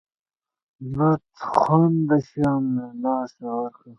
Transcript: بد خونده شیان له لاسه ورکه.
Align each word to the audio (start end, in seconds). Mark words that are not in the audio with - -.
بد 0.97 1.23
خونده 1.51 2.17
شیان 2.27 2.63
له 2.75 2.85
لاسه 3.03 3.45
ورکه. 3.57 3.87